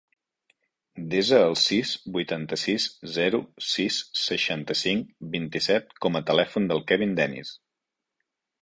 Desa 1.11 1.41
el 1.49 1.53
sis, 1.63 1.91
vuitanta-sis, 2.15 2.87
zero, 3.19 3.43
sis, 3.75 4.01
seixanta-cinc, 4.23 5.15
vint-i-set 5.37 5.95
com 6.07 6.23
a 6.23 6.25
telèfon 6.33 6.69
del 6.75 6.87
Kevin 6.93 7.17
Deniz. 7.23 7.59